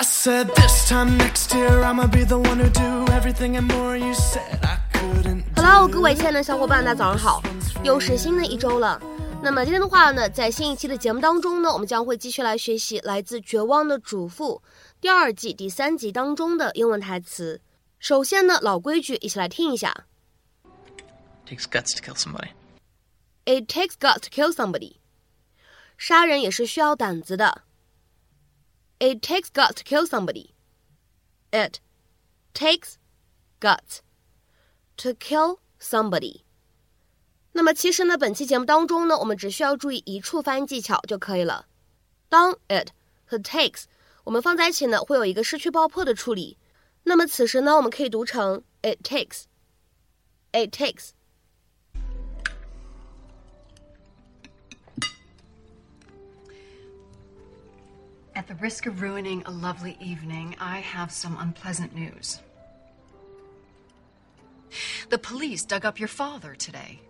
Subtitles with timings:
[0.00, 3.98] I said this time next year I'ma be the one who do everything and more
[3.98, 5.44] you said I couldn't.
[5.54, 7.42] Hello，各位亲爱的小伙伴，大家早上好，
[7.84, 8.98] 又是新的一周了。
[9.42, 14.62] 那么今天的话呢，在新一期的节目当中呢，我们将会继续来学习来自《绝望的主妇》
[15.02, 17.60] 第二季第三集当中的英文台词。
[17.98, 20.06] 首先呢，老规矩，一起来听一下。
[21.46, 22.48] Takes guts to kill somebody.
[23.44, 24.94] It takes guts to kill somebody.
[25.98, 27.64] 杀人也是需要胆子的。
[28.99, 30.51] It takes guts to kill somebody.
[31.51, 31.79] It
[32.53, 32.95] takes
[33.59, 33.99] guts
[34.97, 36.41] to kill somebody.
[37.51, 41.67] 那么其实呢，本期节目当中呢，我们只需要注意一处发音技巧就可以了。
[42.27, 42.89] 当 it
[43.25, 43.83] 和 takes
[44.25, 46.57] 我们放在一起呢，会有一个失去爆破的处理。
[47.03, 49.43] 那么此时呢，我们可以读成 it takes.
[50.51, 51.11] It takes.
[58.40, 62.40] At the risk of ruining a lovely evening, I have some unpleasant news.
[65.10, 67.02] The police dug up your father today.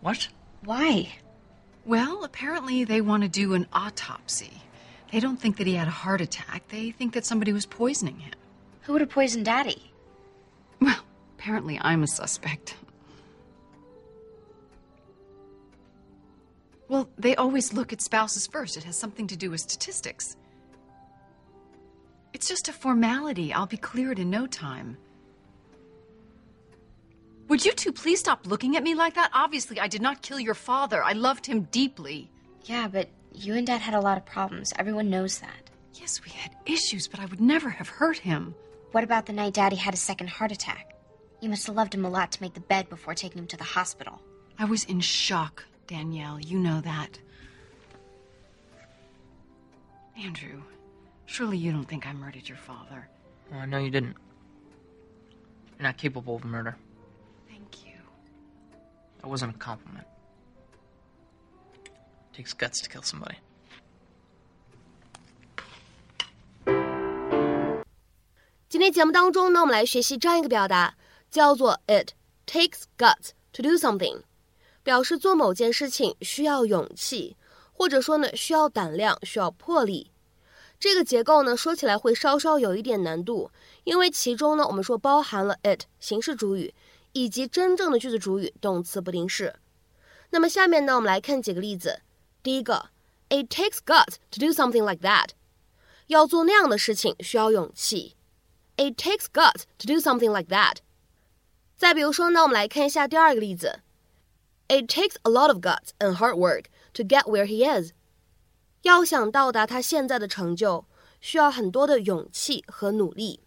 [0.00, 0.28] What?
[0.64, 1.14] Why?
[1.84, 4.62] Well, apparently they want to do an autopsy.
[5.10, 6.68] They don't think that he had a heart attack.
[6.68, 8.34] They think that somebody was poisoning him.
[8.82, 9.90] Who would have poisoned Daddy?
[10.80, 11.00] Well,
[11.36, 12.76] apparently I'm a suspect.
[16.88, 18.76] Well, they always look at spouses first.
[18.76, 20.36] It has something to do with statistics.
[22.32, 23.52] It's just a formality.
[23.52, 24.96] I'll be cleared in no time.
[27.48, 29.30] Would you two please stop looking at me like that?
[29.32, 31.02] Obviously, I did not kill your father.
[31.02, 32.30] I loved him deeply.
[32.64, 34.72] Yeah, but you and Dad had a lot of problems.
[34.78, 35.70] Everyone knows that.
[35.94, 38.54] Yes, we had issues, but I would never have hurt him.
[38.92, 40.94] What about the night Daddy had a second heart attack?
[41.40, 43.56] You must have loved him a lot to make the bed before taking him to
[43.56, 44.20] the hospital.
[44.58, 47.18] I was in shock, Danielle, you know that.
[50.16, 50.62] Andrew,
[51.26, 53.08] surely you don't think I murdered your father.
[53.52, 54.16] Uh, no, you didn't.
[55.78, 56.76] You're not capable of murder.
[57.48, 57.92] Thank you.
[59.20, 60.06] That wasn't a compliment.
[61.84, 63.36] It takes guts to kill somebody.
[71.88, 72.14] it
[72.46, 74.22] takes guts to do something。
[74.84, 77.36] 表示做某件事情需要勇气，
[77.72, 80.12] 或者说呢需要胆量、需要魄力。
[80.78, 83.50] 这个结构呢说起来会稍稍有一点难度，
[83.84, 86.74] 因为其中呢我们说包含了 it 形式主语
[87.12, 89.56] 以及真正的句子主语动词不定式。
[90.30, 92.02] 那么下面呢我们来看几个例子。
[92.42, 92.90] 第一个
[93.30, 95.30] ，It takes guts to do something like that，
[96.08, 98.16] 要做那样的事情需要勇气。
[98.76, 100.78] It takes guts to do something like that。
[101.76, 103.80] 再比如说呢，我们来看一下第二个例子。
[104.67, 107.93] It takes a lot of guts and hard work to get where he is。
[108.83, 110.85] 要想到达他现在的成就，
[111.19, 113.41] 需要很多的勇气和努力。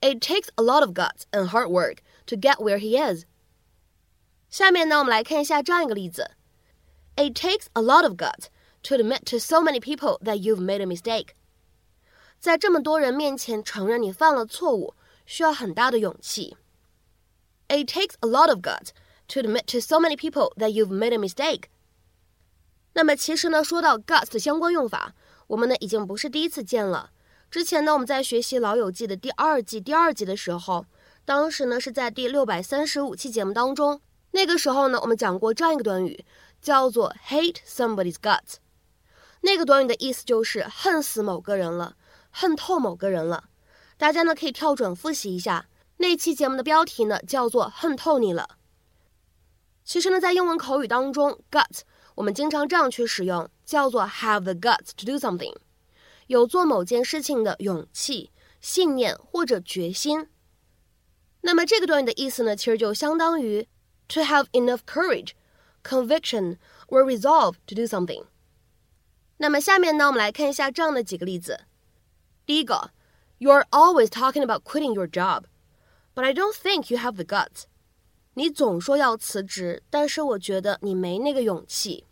[0.00, 3.24] It takes a lot of guts and hard work to get where he is。
[4.48, 6.30] 下面呢，我们来看一下这样一个例子。
[7.16, 8.46] It takes a lot of guts
[8.84, 11.34] to admit to so many people that you've made a mistake。
[12.40, 14.94] 在这么多人面前承认你犯了错误，
[15.26, 16.56] 需要很大的勇气。
[17.68, 18.88] It takes a lot of guts
[19.27, 21.63] To admit to so many people that you've made a mistake。
[22.93, 25.13] 那么其实呢，说到 guts 的相关用法，
[25.47, 27.11] 我们呢已经不是第一次见了。
[27.51, 30.85] 之前呢，我们在学习《老友记》的第二季第二集的时候，
[31.25, 36.25] 当时呢是在第六百三十五期节目当中，那个时候呢，我们讲过这样一个短语，
[36.61, 38.55] 叫做 hate somebody's guts。
[39.41, 41.95] 那个短语的意思就是恨死某个人了。
[42.31, 43.45] 恨透某个人了，
[43.97, 48.57] 大家呢可以跳转复习一下那期节目的标题呢，叫做“恨透你了”。
[49.84, 51.80] 其实呢，在英文口语当中，guts
[52.14, 55.56] 我们经常这样去使用，叫做 have the guts to do something，
[56.26, 60.28] 有做某件事情的勇气、信念或者决心。
[61.40, 63.66] 那么这个短语的意思呢，其实就相当于
[64.08, 65.30] to have enough courage,
[65.82, 66.58] conviction
[66.88, 68.26] or resolve to do something。
[69.38, 71.60] 那么下面呢，我们来看一下这样的几个例子。
[72.44, 72.90] 第一个，
[73.38, 75.44] You're always talking about quitting your job,
[76.14, 77.64] but I don't think you have the guts。
[78.34, 82.06] 你总说要辞职，但是我觉得你没那个勇气。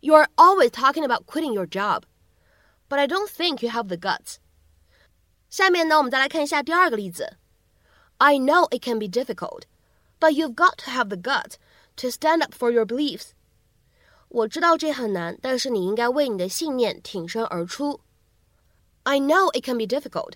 [0.00, 2.02] You're always talking about quitting your job,
[2.88, 4.36] but I don't think you have the guts。
[5.48, 7.36] 下面呢，我们再来看一下第二个例子。
[8.18, 9.62] I know it can be difficult,
[10.18, 11.54] but you've got to have the guts
[11.96, 13.30] to stand up for your beliefs。
[14.28, 18.00] 我知道这很难，但是你应该为你的信念挺身而出。
[19.04, 20.32] I know it can be difficult,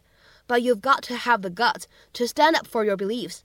[0.46, 3.40] but you've got to have the guts to stand up for your beliefs.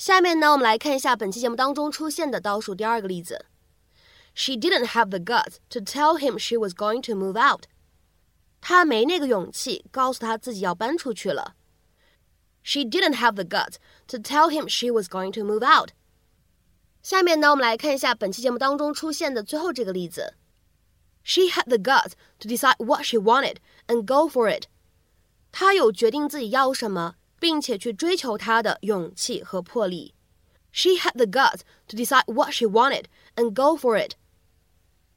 [0.00, 3.46] 下面呢，我们来看一下本期节目当中出现的倒数第二个例子。
[4.34, 7.64] She didn't have the guts to tell him she was going to move out.
[8.60, 11.54] 他没那个勇气告诉他自己要搬出去了。
[12.62, 13.76] She didn't have the guts
[14.08, 15.90] to tell him she was going to move out.
[17.02, 20.34] 下面呢，我们来看一下本期节目当中出现的最后这个例子。
[21.22, 23.56] She had the guts to decide what she wanted
[23.86, 24.64] and go for it.
[25.52, 30.14] 她有决定自己要什么， 并且去追求它的勇气和魄力。
[30.72, 33.04] She had the guts to decide what she wanted
[33.34, 34.12] and go for it.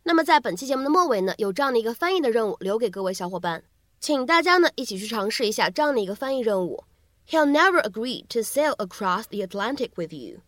[0.04, 3.63] 那么在本期节目的末尾呢，有这样的一个翻译的任务留给各位小伙伴，
[4.00, 6.86] 请大家呢一起去尝试一下这样的一个翻译任务。
[7.27, 10.42] He'll never agree to sail across the Atlantic with you.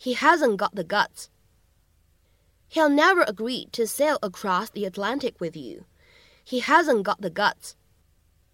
[0.00, 1.26] He hasn't got the guts.
[2.68, 5.84] He'll never agree to sail across the Atlantic with you.
[6.44, 7.76] He hasn't got the guts.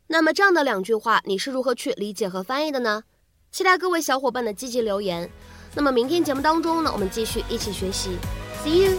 [0.07, 3.04] 那么这样的两句话，你是如何去理解和翻译的呢？
[3.51, 5.30] 期待各位小伙伴的积极留言。
[5.75, 8.18] 那么明天节目当中呢，我们继续一起学习。
[8.63, 8.98] See you.